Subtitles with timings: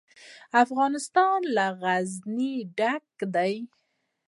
[0.63, 3.55] افغانستان له غزني ډک دی.